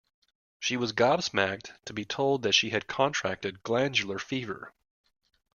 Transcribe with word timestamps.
She 0.59 0.77
was 0.77 0.93
gobsmacked 0.93 1.73
to 1.85 1.93
be 1.93 2.05
told 2.05 2.41
that 2.41 2.53
she 2.55 2.71
had 2.71 2.87
contracted 2.87 3.61
glandular 3.61 4.17
fever 4.17 4.73